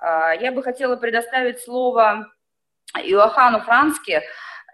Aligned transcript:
Я 0.00 0.52
бы 0.52 0.62
хотела 0.62 0.96
предоставить 0.96 1.60
слово 1.60 2.32
Иоахану 2.96 3.60
Франске. 3.60 4.22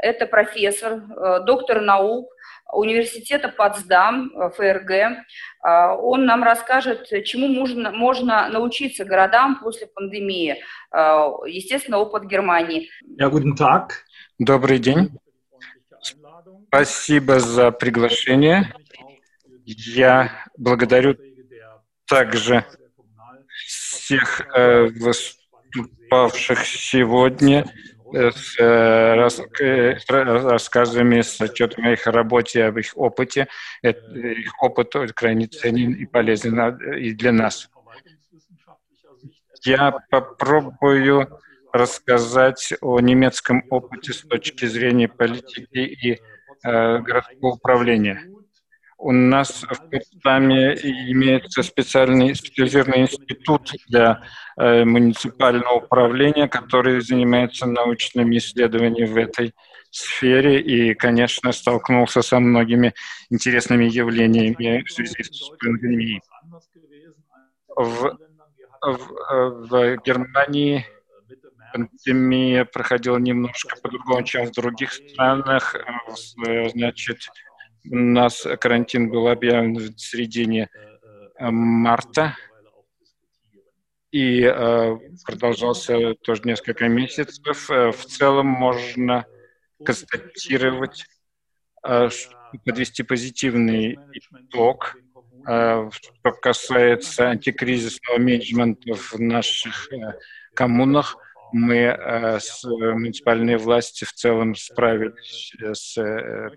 Это 0.02 0.26
профессор, 0.26 1.00
доктор 1.44 1.82
наук, 1.82 2.30
университета 2.72 3.48
Потсдам, 3.48 4.30
э, 4.34 4.50
ФРГ. 4.50 4.90
Э, 4.90 5.94
он 5.98 6.24
нам 6.24 6.42
расскажет, 6.42 7.08
чему 7.24 7.48
можно, 7.48 7.90
можно 7.90 8.48
научиться 8.48 9.04
городам 9.04 9.60
после 9.60 9.86
пандемии. 9.86 10.62
Э, 10.92 11.30
естественно, 11.46 11.98
опыт 11.98 12.24
Германии. 12.24 12.88
Добрый 14.38 14.78
день. 14.78 15.10
Спасибо 16.68 17.40
за 17.40 17.72
приглашение. 17.72 18.72
Я 19.64 20.30
благодарю 20.56 21.16
также 22.06 22.64
всех 24.10 24.42
э, 24.56 24.86
выступавших 24.86 26.66
сегодня 26.66 27.64
э, 28.12 28.30
э, 28.58 29.28
с 29.28 30.04
рассказами, 30.08 31.20
с 31.20 31.40
отчетами 31.40 31.90
о 31.90 31.92
их 31.92 32.06
работе, 32.08 32.64
об 32.64 32.78
их 32.78 32.96
опыте. 32.96 33.46
Их 33.82 34.52
опыт 34.60 34.94
крайне 35.14 35.46
ценен 35.46 35.92
и 35.92 36.06
полезен 36.06 36.58
и 36.96 37.12
для 37.12 37.30
нас. 37.30 37.70
Я 39.62 39.92
попробую 40.10 41.28
рассказать 41.72 42.74
о 42.80 42.98
немецком 42.98 43.62
опыте 43.70 44.12
с 44.12 44.22
точки 44.22 44.66
зрения 44.66 45.06
политики 45.06 45.78
и 45.78 46.20
городского 46.64 47.52
управления. 47.52 48.24
У 49.02 49.12
нас 49.12 49.62
в 49.62 49.90
Потсдаме 49.90 50.74
имеется 50.74 51.62
специальный 51.62 52.34
специализированный 52.34 53.00
институт 53.00 53.72
для 53.88 54.22
э, 54.58 54.84
муниципального 54.84 55.76
управления, 55.76 56.48
который 56.48 57.00
занимается 57.00 57.64
научными 57.64 58.36
исследованиями 58.36 59.06
в 59.06 59.16
этой 59.16 59.54
сфере 59.90 60.60
и, 60.60 60.92
конечно, 60.92 61.50
столкнулся 61.52 62.20
со 62.20 62.40
многими 62.40 62.92
интересными 63.30 63.86
явлениями 63.86 64.82
в 64.82 64.92
связи 64.92 65.22
с 65.22 65.48
пандемией. 65.58 66.20
В, 67.68 68.18
в, 68.82 69.66
в 69.66 69.96
Германии 70.04 70.84
пандемия 71.72 72.66
проходила 72.66 73.16
немножко 73.16 73.76
по-другому, 73.82 74.24
чем 74.24 74.44
в 74.44 74.52
других 74.52 74.92
странах. 74.92 75.74
Э, 76.46 76.68
значит, 76.68 77.30
у 77.84 77.96
нас 77.96 78.46
карантин 78.60 79.10
был 79.10 79.28
объявлен 79.28 79.74
в 79.74 79.98
середине 79.98 80.68
э, 81.38 81.50
марта 81.50 82.36
и 84.10 84.42
э, 84.42 84.96
продолжался 85.24 86.14
тоже 86.16 86.42
несколько 86.44 86.88
месяцев. 86.88 87.70
Э, 87.70 87.90
в 87.90 88.04
целом 88.04 88.46
можно 88.46 89.24
констатировать, 89.82 91.06
подвести 92.66 93.02
позитивный 93.02 93.98
итог, 94.12 94.98
что 95.42 96.32
касается 96.42 97.30
антикризисного 97.30 98.18
менеджмента 98.18 98.92
в 98.92 99.18
наших 99.18 99.88
коммунах– 100.54 101.16
мы 101.52 101.76
э, 101.76 102.38
с 102.38 102.64
муниципальной 102.64 103.56
власти 103.56 104.04
в 104.04 104.12
целом 104.12 104.54
справились 104.54 105.54
с 105.60 105.98
э, 105.98 106.50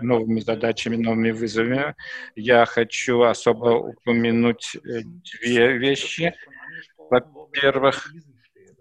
новыми 0.00 0.40
задачами, 0.40 0.96
новыми 0.96 1.30
вызовами. 1.30 1.94
Я 2.34 2.64
хочу 2.66 3.22
особо 3.22 3.70
упомянуть 3.78 4.76
э, 4.76 5.02
две 5.40 5.78
вещи. 5.78 6.34
Во-первых, 7.10 8.12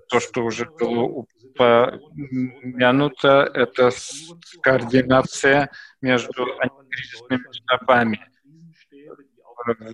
то, 0.10 0.20
что 0.20 0.44
уже 0.44 0.66
было 0.66 1.04
упомянуто, 1.60 3.50
это 3.54 3.92
координация 4.62 5.70
между 6.02 6.48
антикризисными 6.60 7.46
штабами. 7.52 8.20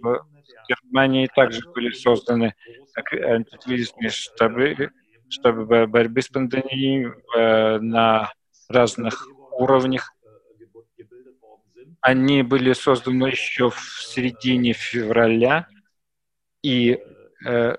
В 0.01 0.25
Германии 0.67 1.27
также 1.35 1.61
были 1.71 1.91
созданы 1.91 2.55
антикризисные 2.95 4.09
штабы, 4.09 4.91
чтобы 5.35 5.85
борьбы 5.88 6.22
с 6.22 6.29
пандемией 6.29 7.12
э, 7.35 7.79
на 7.79 8.31
разных 8.69 9.28
уровнях. 9.51 10.13
Они 12.01 12.44
были 12.44 12.73
созданы 12.73 13.28
еще 13.28 13.69
в 13.69 13.79
середине 13.79 14.74
февраля 14.74 15.68
и 16.62 17.00
э, 17.45 17.75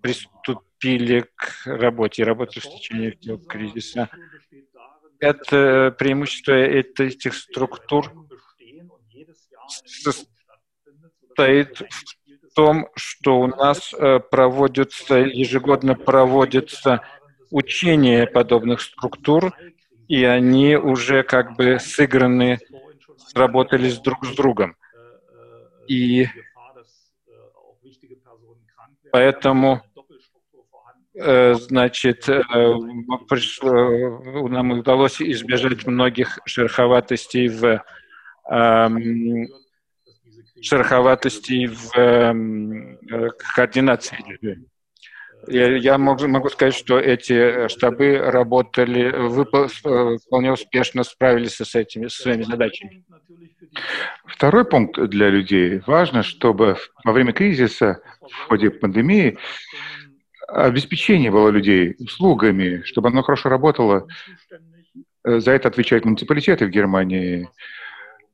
приступили 0.00 1.26
к 1.34 1.66
работе, 1.66 2.24
работали 2.24 2.60
в 2.60 2.68
течение 2.68 3.12
всего 3.12 3.36
кризиса. 3.36 4.08
Это 5.18 5.94
преимущество 5.98 6.52
этих 6.52 7.34
структур 7.34 8.12
состоит 11.34 11.78
в 11.78 12.15
том, 12.56 12.88
что 12.96 13.38
у 13.38 13.46
нас 13.46 13.92
э, 13.92 14.18
проводятся, 14.18 15.16
ежегодно 15.16 15.94
проводятся 15.94 17.02
учения 17.50 18.26
подобных 18.26 18.80
структур, 18.80 19.52
и 20.08 20.24
они 20.24 20.76
уже 20.76 21.22
как 21.22 21.54
бы 21.56 21.78
сыграны, 21.78 22.58
сработались 23.18 23.98
друг 23.98 24.24
с 24.24 24.34
другом. 24.34 24.74
И 25.86 26.26
поэтому 29.12 29.82
э, 31.14 31.54
значит, 31.54 32.26
э, 32.26 32.42
пришло, 33.28 34.48
нам 34.48 34.70
удалось 34.70 35.20
избежать 35.20 35.86
многих 35.86 36.38
шероховатостей 36.46 37.48
в 37.48 37.84
эм, 38.48 39.46
шероховатостей 40.60 41.66
в 41.66 41.96
э, 41.96 43.30
координации. 43.54 44.18
Я, 45.48 45.76
я 45.76 45.98
могу, 45.98 46.26
могу 46.26 46.48
сказать, 46.48 46.74
что 46.74 46.98
эти 46.98 47.68
штабы 47.68 48.18
работали, 48.18 49.10
выпол, 49.10 49.66
э, 49.66 50.16
вполне 50.26 50.52
успешно 50.52 51.04
справились 51.04 51.56
с 51.56 51.74
этими 51.74 52.08
с 52.08 52.14
своими 52.14 52.42
задачами. 52.42 53.04
Второй 54.24 54.64
пункт 54.64 54.98
для 54.98 55.28
людей. 55.28 55.82
Важно, 55.86 56.22
чтобы 56.22 56.76
во 57.04 57.12
время 57.12 57.32
кризиса, 57.32 58.00
в 58.20 58.48
ходе 58.48 58.70
пандемии, 58.70 59.38
обеспечение 60.48 61.30
было 61.30 61.50
людей 61.50 61.94
услугами, 61.98 62.82
чтобы 62.84 63.08
оно 63.08 63.22
хорошо 63.22 63.48
работало. 63.48 64.06
Э, 65.24 65.38
за 65.38 65.52
это 65.52 65.68
отвечают 65.68 66.04
муниципалитеты 66.04 66.66
в 66.66 66.70
Германии 66.70 67.48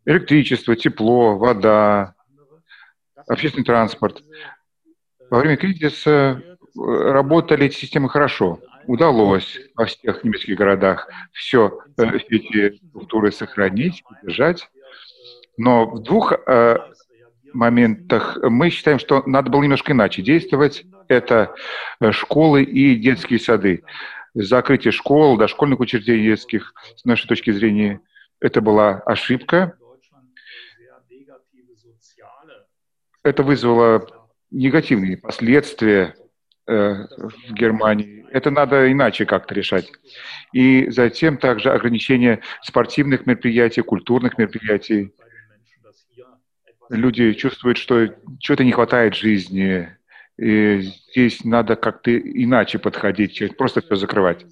электричество, 0.04 0.76
тепло, 0.76 1.36
вода, 1.36 2.14
общественный 3.26 3.64
транспорт. 3.64 4.22
Во 5.30 5.38
время 5.38 5.56
кризиса 5.56 6.10
э, 6.12 6.40
работали 6.74 7.66
эти 7.66 7.76
системы 7.76 8.08
хорошо. 8.08 8.60
Удалось 8.86 9.58
во 9.76 9.86
всех 9.86 10.24
немецких 10.24 10.56
городах 10.56 11.08
все 11.32 11.80
э, 11.96 12.18
эти 12.28 12.76
структуры 12.88 13.32
сохранить, 13.32 14.02
держать. 14.22 14.68
Но 15.56 15.86
в 15.86 16.02
двух 16.02 16.32
э, 16.32 16.76
моментах 17.52 18.38
мы 18.42 18.70
считаем, 18.70 18.98
что 18.98 19.22
надо 19.26 19.50
было 19.50 19.62
немножко 19.62 19.92
иначе 19.92 20.22
действовать. 20.22 20.84
Это 21.08 21.54
школы 22.10 22.62
и 22.62 22.96
детские 22.96 23.38
сады. 23.38 23.84
Закрытие 24.34 24.92
школ, 24.92 25.36
дошкольных 25.36 25.80
учреждений 25.80 26.24
детских, 26.24 26.72
с 26.96 27.04
нашей 27.04 27.28
точки 27.28 27.50
зрения, 27.50 28.00
это 28.40 28.60
была 28.60 29.02
ошибка. 29.04 29.76
Это 33.22 33.43
вызвало 33.43 34.06
негативные 34.50 35.16
последствия 35.16 36.15
э, 36.66 37.06
в 37.16 37.53
Германии. 37.53 38.26
Это 38.31 38.50
надо 38.50 38.91
иначе 38.91 39.26
как-то 39.26 39.55
решать. 39.55 39.91
И 40.52 40.91
затем 40.91 41.38
также 41.38 41.70
ограничение 41.70 42.41
спортивных 42.62 43.26
мероприятий, 43.26 43.82
культурных 43.82 44.38
мероприятий. 44.38 45.12
Люди 46.91 47.32
чувствуют, 47.35 47.79
что 47.79 48.14
чего-то 48.38 48.64
не 48.64 48.73
хватает 48.73 49.14
жизни. 49.14 49.96
И 50.37 50.81
здесь 50.81 51.44
надо 51.44 51.76
как-то 51.76 52.17
иначе 52.19 52.79
подходить, 52.79 53.56
просто 53.56 53.81
все 53.81 53.96
закрывать. 53.96 54.44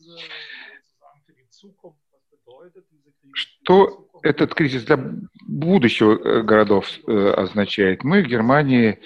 Что 3.32 4.09
этот 4.22 4.54
кризис 4.54 4.84
для 4.84 4.98
будущего 5.46 6.12
э, 6.12 6.42
городов 6.42 6.86
э, 7.06 7.30
означает. 7.36 8.04
Мы 8.04 8.22
в 8.22 8.26
Германии 8.26 8.98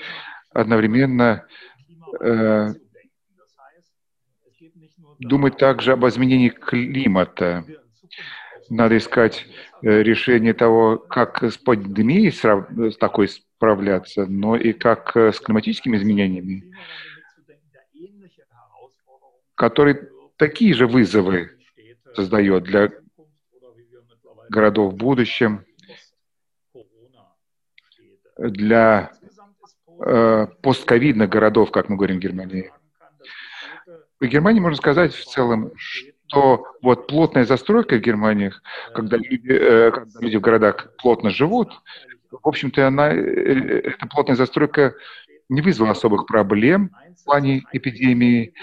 одновременно 0.53 1.47
э, 2.21 2.75
думать 5.19 5.57
также 5.57 5.93
об 5.93 6.07
изменении 6.07 6.49
климата. 6.49 7.65
Надо 8.71 8.97
искать 8.97 9.47
э, 9.83 10.03
решение 10.03 10.55
того, 10.55 10.99
как 10.99 11.43
с 11.43 11.57
пандемией 11.59 12.33
с 12.33 12.97
такой 12.97 13.29
справляться, 13.29 14.27
но 14.27 14.57
и 14.57 14.73
как 14.73 15.17
с 15.17 15.39
климатическими 15.41 15.97
изменениями. 15.97 16.65
который 19.55 19.97
такие 20.37 20.75
же 20.75 20.87
вызовы 20.87 21.51
создает 22.15 22.65
для 22.65 22.91
городов 24.49 24.93
в 24.93 24.97
будущем, 24.97 25.65
для 28.37 29.13
э, 30.05 30.47
постковидных 30.61 31.29
городов, 31.29 31.71
как 31.71 31.89
мы 31.89 31.97
говорим 31.97 32.17
в 32.17 32.21
Германии. 32.21 32.73
В 34.21 34.27
Германии 34.27 34.61
можно 34.61 34.77
сказать 34.77 35.15
в 35.15 35.25
целом, 35.25 35.71
что 35.77 36.67
вот 36.83 37.07
плотная 37.07 37.45
застройка 37.45 37.97
в 37.97 38.01
Германии, 38.01 38.53
когда 38.93 39.17
люди, 39.17 39.51
э, 39.51 39.91
когда 39.91 40.21
люди 40.21 40.37
в 40.37 40.41
городах 40.41 40.95
плотно 40.97 41.31
живут, 41.31 41.71
в 42.31 42.49
общем-то, 42.49 42.87
она, 42.87 43.13
э, 43.13 43.19
э, 43.19 43.79
эта 43.91 44.07
плотная 44.07 44.37
застройка 44.37 44.95
не 45.49 45.61
вызвала 45.61 45.93
особых 45.93 46.27
проблем 46.27 46.91
в 47.21 47.25
плане 47.25 47.65
эпидемии. 47.73 48.55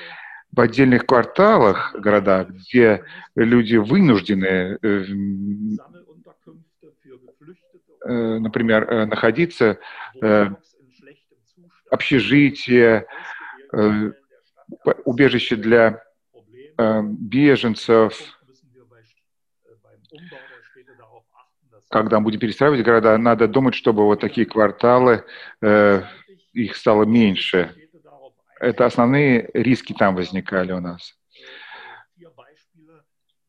В 0.54 0.60
отдельных 0.60 1.06
кварталах 1.06 1.96
города, 1.96 2.46
где 2.50 3.04
люди 3.36 3.78
вынуждены, 3.78 4.78
например, 8.04 9.08
находиться, 9.08 9.80
общежитие, 11.90 13.06
убежище 15.06 15.56
для 15.56 16.04
беженцев, 16.78 18.38
когда 21.92 22.20
мы 22.20 22.24
будем 22.26 22.40
перестраивать 22.40 22.84
города, 22.84 23.18
надо 23.18 23.48
думать, 23.48 23.76
чтобы 23.76 24.04
вот 24.04 24.22
такие 24.22 24.48
кварталы, 24.48 25.26
э, 25.62 26.04
их 26.54 26.76
стало 26.78 27.04
меньше. 27.04 27.76
Это 28.62 28.86
основные 28.86 29.50
риски 29.56 29.94
там 29.94 30.14
возникали 30.16 30.72
у 30.72 30.80
нас. 30.80 31.18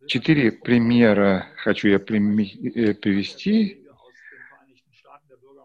Четыре 0.06 0.50
примера 0.50 1.48
хочу 1.56 1.88
я 1.88 1.96
э, 1.96 2.00
привести. 2.00 3.86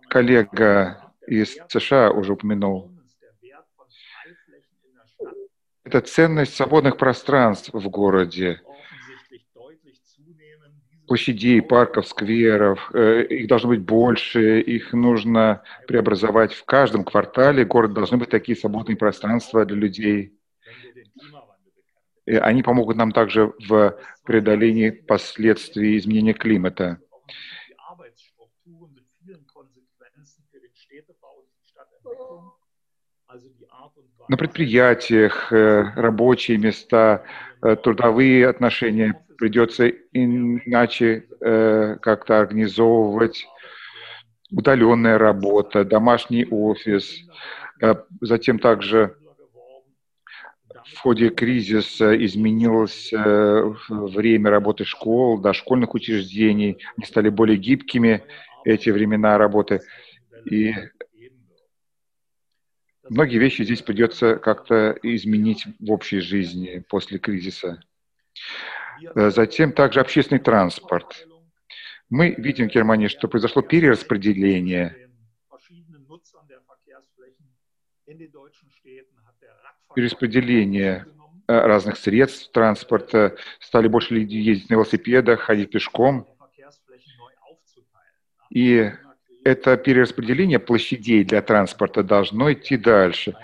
Коллега 0.09 1.13
из 1.25 1.57
США 1.69 2.11
уже 2.11 2.33
упомянул. 2.33 2.91
Это 5.85 6.01
ценность 6.01 6.53
свободных 6.53 6.97
пространств 6.97 7.69
в 7.71 7.89
городе 7.89 8.61
площадей, 11.07 11.61
парков, 11.61 12.07
скверов, 12.07 12.91
э, 12.93 13.23
их 13.23 13.47
должно 13.47 13.69
быть 13.69 13.81
больше, 13.81 14.59
их 14.59 14.93
нужно 14.93 15.63
преобразовать 15.87 16.53
в 16.53 16.65
каждом 16.65 17.03
квартале. 17.03 17.65
Город 17.65 17.93
должны 17.93 18.17
быть 18.17 18.29
такие 18.29 18.57
свободные 18.57 18.97
пространства 18.97 19.65
для 19.65 19.77
людей. 19.77 20.33
И 22.25 22.35
они 22.35 22.61
помогут 22.61 22.97
нам 22.97 23.13
также 23.13 23.53
в 23.67 23.97
преодолении 24.25 24.89
последствий 24.89 25.97
изменения 25.97 26.33
климата. 26.33 26.99
На 34.29 34.35
предприятиях, 34.35 35.53
э, 35.53 35.83
рабочие 35.95 36.57
места, 36.57 37.23
трудовые 37.61 38.47
отношения 38.47 39.15
придется 39.37 39.87
иначе 39.87 41.27
э, 41.41 41.97
как-то 42.01 42.39
организовывать 42.39 43.47
удаленная 44.51 45.17
работа, 45.17 45.85
домашний 45.85 46.45
офис. 46.45 47.23
Э, 47.81 47.95
затем 48.21 48.59
также 48.59 49.15
в 50.85 50.99
ходе 50.99 51.29
кризиса 51.29 52.15
изменилось 52.25 53.11
э, 53.13 53.73
время 53.89 54.49
работы 54.49 54.85
школ, 54.85 55.39
дошкольных 55.39 55.93
учреждений. 55.93 56.77
Они 56.97 57.05
стали 57.05 57.29
более 57.29 57.57
гибкими, 57.57 58.23
эти 58.63 58.89
времена 58.89 59.37
работы. 59.37 59.81
И 60.49 60.73
многие 63.09 63.37
вещи 63.37 63.63
здесь 63.63 63.81
придется 63.81 64.35
как-то 64.35 64.97
изменить 65.03 65.65
в 65.79 65.91
общей 65.91 66.19
жизни 66.19 66.83
после 66.87 67.19
кризиса. 67.19 67.81
Э, 69.15 69.29
затем 69.29 69.71
также 69.71 69.99
общественный 69.99 70.39
транспорт. 70.39 71.27
Мы 72.09 72.35
видим 72.37 72.69
в 72.69 72.71
Германии, 72.71 73.07
что 73.07 73.27
произошло 73.27 73.61
перераспределение. 73.61 75.09
Перераспределение 79.93 81.05
э, 81.47 81.53
разных 81.53 81.97
средств 81.97 82.51
транспорта. 82.51 83.35
Стали 83.59 83.87
больше 83.87 84.13
людей 84.13 84.41
ездить 84.41 84.69
на 84.69 84.75
велосипедах, 84.75 85.41
ходить 85.41 85.71
пешком. 85.71 86.27
И 88.49 88.91
это 89.43 89.77
перераспределение 89.77 90.59
площадей 90.59 91.23
для 91.23 91.41
транспорта 91.41 92.03
должно 92.03 92.51
идти 92.51 92.77
дальше. 92.77 93.35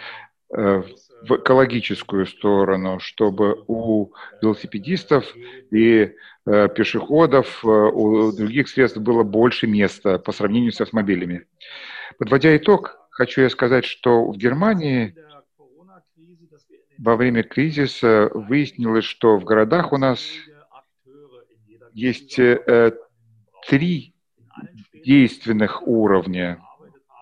Э, 0.56 0.84
в 1.24 1.38
экологическую 1.38 2.26
сторону, 2.26 3.00
чтобы 3.00 3.64
у 3.68 4.12
велосипедистов 4.42 5.34
и 5.72 6.12
э, 6.46 6.70
пешеходов, 6.76 7.64
э, 7.64 7.68
у 7.68 8.32
других 8.34 8.68
средств 8.68 8.98
было 8.98 9.24
больше 9.24 9.66
места 9.66 10.20
по 10.20 10.34
сравнению 10.34 10.74
с 10.74 10.82
автомобилями. 10.82 11.46
Подводя 12.20 12.56
итог, 12.58 12.98
хочу 13.10 13.42
я 13.42 13.50
сказать, 13.50 13.86
что 13.86 14.26
в 14.30 14.38
Германии 14.38 15.16
во 16.98 17.16
время 17.16 17.44
кризиса 17.44 18.30
выяснилось, 18.34 19.06
что 19.06 19.38
в 19.38 19.46
городах 19.46 19.94
у 19.94 19.98
нас 19.98 20.26
есть 21.94 22.38
э, 22.38 22.92
три 23.68 24.14
действенных 25.04 25.88
уровня, 25.88 26.60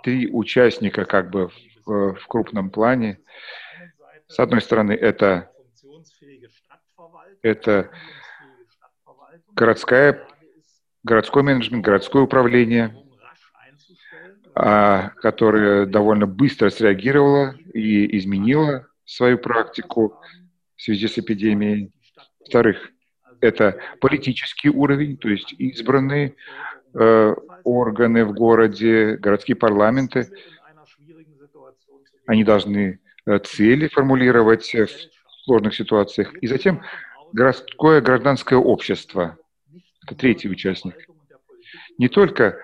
три 0.04 0.30
участника 0.32 1.06
как 1.06 1.30
бы 1.30 1.50
в, 1.86 2.14
в 2.16 2.28
крупном 2.28 2.70
плане– 2.70 3.20
с 4.32 4.40
одной 4.40 4.62
стороны, 4.62 4.94
это, 4.94 5.52
это 7.42 7.92
городская, 9.54 10.26
городской 11.04 11.44
менеджмент, 11.44 11.84
городское 11.84 12.22
управление, 12.22 12.96
а, 14.56 15.10
которое 15.22 15.86
довольно 15.86 16.28
быстро 16.28 16.70
среагировало 16.70 17.56
и 17.74 18.18
изменило 18.18 18.88
свою 19.04 19.38
практику 19.38 20.18
в 20.78 20.82
связи 20.82 21.10
с 21.10 21.18
эпидемией. 21.18 21.92
Во-вторых, 22.40 22.90
это 23.42 23.80
политический 24.00 24.70
уровень, 24.70 25.18
то 25.18 25.28
есть 25.28 25.54
избранные 25.58 26.36
э, 26.94 27.36
органы 27.64 28.26
в 28.26 28.34
городе, 28.34 29.18
городские 29.18 29.56
парламенты. 29.56 30.30
Они 32.26 32.44
должны 32.44 33.00
Э, 33.26 33.38
цели 33.38 33.88
формулировать 33.88 34.74
в 34.74 34.88
сложных 35.46 35.76
ситуациях. 35.76 36.34
И 36.42 36.48
затем 36.48 36.82
городское 37.34 38.02
гражданское 38.02 38.58
общество. 38.58 39.38
Это 40.04 40.16
третий 40.16 40.50
участник. 40.50 40.96
Не 42.00 42.10
только 42.10 42.58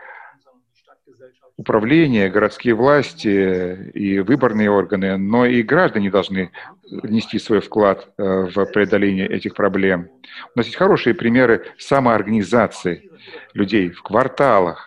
управление, 1.57 2.29
городские 2.29 2.73
власти 2.73 3.91
и 3.93 4.19
выборные 4.19 4.71
органы, 4.71 5.17
но 5.17 5.45
и 5.45 5.61
граждане 5.61 6.09
должны 6.09 6.51
внести 6.89 7.37
свой 7.37 7.61
вклад 7.61 8.11
э, 8.17 8.23
в 8.23 8.65
преодоление 8.65 9.27
этих 9.27 9.53
проблем. 9.53 10.09
У 10.55 10.57
нас 10.57 10.65
есть 10.65 10.77
хорошие 10.77 11.13
примеры 11.13 11.67
самоорганизации 11.77 13.11
людей 13.53 13.89
в 13.91 14.01
кварталах, 14.01 14.87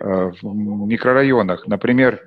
в 0.00 0.86
микрорайонах. 0.86 1.66
Например, 1.66 2.20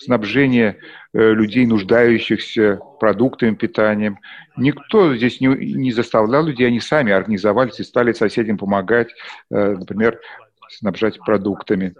снабжение 0.00 0.78
э, 1.12 1.32
людей, 1.32 1.66
нуждающихся 1.66 2.80
продуктами, 2.98 3.54
питанием. 3.54 4.18
Никто 4.56 5.14
здесь 5.14 5.40
не, 5.40 5.48
не 5.48 5.92
заставлял 5.92 6.44
людей, 6.44 6.66
они 6.66 6.80
сами 6.80 7.12
организовались 7.12 7.80
и 7.80 7.84
стали 7.84 8.12
соседям 8.12 8.56
помогать, 8.56 9.10
э, 9.50 9.74
например, 9.76 10.18
снабжать 10.70 11.18
продуктами. 11.18 11.94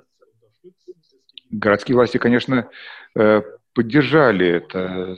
Городские 1.51 1.97
власти, 1.97 2.17
конечно, 2.17 2.71
э, 3.17 3.43
поддержали 3.75 4.49
это. 4.49 5.17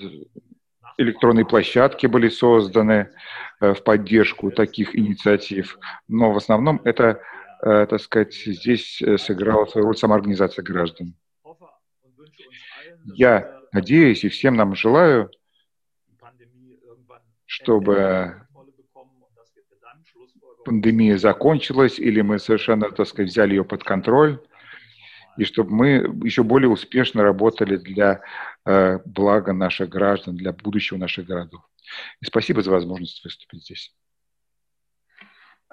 Электронные 0.98 1.46
площадки 1.46 2.06
были 2.06 2.28
созданы 2.28 3.08
в 3.60 3.76
поддержку 3.82 4.50
таких 4.50 4.94
инициатив, 4.94 5.78
но 6.06 6.32
в 6.32 6.36
основном 6.36 6.80
это, 6.84 7.20
так 7.62 8.00
сказать, 8.00 8.34
здесь 8.34 9.00
сыграла 9.18 9.66
свою 9.66 9.86
роль 9.86 9.96
самоорганизация 9.96 10.64
граждан. 10.64 11.14
Я 13.04 13.60
надеюсь 13.72 14.24
и 14.24 14.28
всем 14.28 14.56
нам 14.56 14.74
желаю, 14.74 15.30
чтобы 17.46 18.42
пандемия 20.64 21.18
закончилась, 21.18 21.98
или 21.98 22.20
мы 22.20 22.38
совершенно, 22.38 22.90
так 22.90 23.06
сказать, 23.06 23.30
взяли 23.30 23.50
ее 23.50 23.64
под 23.64 23.84
контроль, 23.84 24.40
и 25.36 25.44
чтобы 25.44 25.70
мы 25.70 25.88
еще 26.24 26.42
более 26.42 26.68
успешно 26.68 27.22
работали 27.22 27.76
для 27.76 28.20
э, 28.64 28.98
блага 29.04 29.52
наших 29.52 29.88
граждан, 29.88 30.36
для 30.36 30.52
будущего 30.52 30.98
наших 30.98 31.26
городов. 31.26 31.62
И 32.20 32.26
спасибо 32.26 32.62
за 32.62 32.70
возможность 32.70 33.24
выступить 33.24 33.64
здесь. 33.64 33.94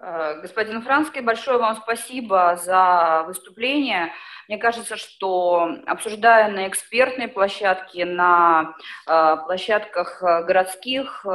Э, 0.01 0.39
господин 0.41 0.81
Франский, 0.81 1.21
большое 1.21 1.57
вам 1.57 1.75
спасибо 1.75 2.57
за 2.61 3.23
выступление. 3.27 4.13
Мне 4.47 4.57
кажется, 4.57 4.95
что 4.97 5.69
обсуждая 5.85 6.49
на 6.49 6.67
экспертной 6.67 7.27
площадке, 7.27 8.05
на 8.05 8.75
э, 9.07 9.37
площадках 9.45 10.23
э, 10.23 10.43
городских 10.43 11.25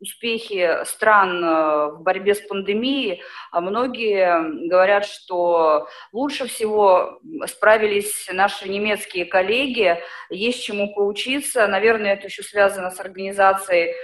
успехи 0.00 0.84
стран 0.84 1.40
в 1.40 2.02
борьбе 2.02 2.34
с 2.34 2.40
пандемией, 2.40 3.22
многие 3.52 4.68
говорят, 4.68 5.04
что 5.04 5.88
лучше 6.12 6.46
всего 6.46 7.20
справились 7.46 8.28
наши 8.30 8.68
немецкие 8.68 9.24
коллеги, 9.24 10.00
есть 10.30 10.62
чему 10.62 10.94
поучиться. 10.94 11.66
Наверное, 11.66 12.14
это 12.14 12.26
еще 12.26 12.42
связано 12.42 12.90
с 12.90 13.00
организацией 13.00 13.94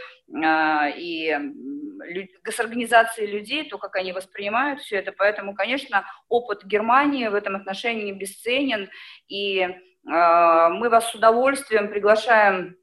и 0.97 1.39
с 2.49 2.61
организацией 2.61 3.27
людей, 3.27 3.69
то, 3.69 3.79
как 3.79 3.97
они 3.97 4.13
воспринимают 4.13 4.81
все 4.81 4.97
это. 4.97 5.13
Поэтому, 5.13 5.55
конечно, 5.55 6.05
опыт 6.29 6.65
Германии 6.65 7.29
в 7.29 7.35
этом 7.35 7.57
отношении 7.57 8.13
бесценен, 8.13 8.91
и 9.29 9.61
э, 9.61 9.71
мы 10.05 10.89
вас 10.89 11.11
с 11.11 11.15
удовольствием 11.15 11.89
приглашаем 11.89 12.77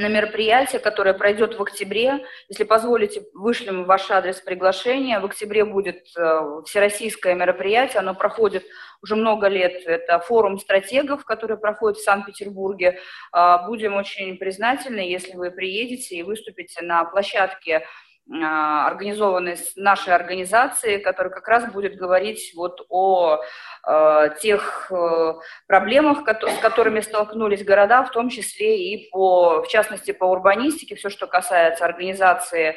на 0.00 0.08
мероприятие, 0.08 0.80
которое 0.80 1.14
пройдет 1.14 1.58
в 1.58 1.62
октябре. 1.62 2.24
Если 2.48 2.64
позволите, 2.64 3.22
вышлем 3.34 3.84
ваш 3.84 4.10
адрес 4.10 4.40
приглашения. 4.40 5.20
В 5.20 5.24
октябре 5.24 5.64
будет 5.64 6.06
э, 6.16 6.40
всероссийское 6.66 7.34
мероприятие, 7.34 8.00
оно 8.00 8.14
проходит 8.14 8.64
уже 9.02 9.16
много 9.16 9.48
лет. 9.48 9.82
Это 9.86 10.18
форум 10.20 10.58
стратегов, 10.58 11.24
который 11.24 11.58
проходит 11.58 11.98
в 11.98 12.04
Санкт-Петербурге. 12.04 13.00
Э, 13.34 13.56
будем 13.66 13.94
очень 13.94 14.36
признательны, 14.36 15.00
если 15.00 15.36
вы 15.36 15.50
приедете 15.50 16.16
и 16.16 16.22
выступите 16.22 16.82
на 16.82 17.04
площадке 17.04 17.78
а, 17.78 17.82
организованной 18.28 19.56
нашей 19.76 20.14
организацией, 20.14 20.98
которая 20.98 21.32
как 21.32 21.48
раз 21.48 21.72
будет 21.72 21.96
говорить 21.96 22.52
вот 22.54 22.86
о 22.88 23.38
э, 23.86 24.28
тех 24.40 24.90
э, 24.92 25.34
проблемах, 25.66 26.20
с 26.28 26.58
которыми 26.60 27.00
столкнулись 27.00 27.64
города, 27.64 28.04
в 28.04 28.10
том 28.10 28.28
числе 28.28 28.92
и 28.92 29.10
по, 29.10 29.62
в 29.62 29.68
частности, 29.68 30.12
по 30.12 30.24
урбанистике, 30.24 30.94
все, 30.94 31.08
что 31.10 31.26
касается 31.26 31.84
организации 31.84 32.76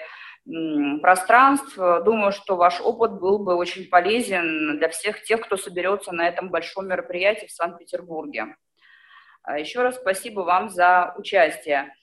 пространств. 1.01 1.77
Думаю, 1.77 2.31
что 2.31 2.55
ваш 2.57 2.81
опыт 2.81 3.13
был 3.13 3.39
бы 3.39 3.55
очень 3.55 3.88
полезен 3.89 4.77
для 4.77 4.89
всех 4.89 5.23
тех, 5.23 5.39
кто 5.41 5.55
соберется 5.55 6.12
на 6.12 6.27
этом 6.27 6.50
большом 6.50 6.88
мероприятии 6.88 7.45
в 7.45 7.51
Санкт-Петербурге. 7.51 8.55
Еще 9.57 9.81
раз 9.81 9.95
спасибо 9.95 10.41
вам 10.41 10.69
за 10.69 11.13
участие. 11.17 11.93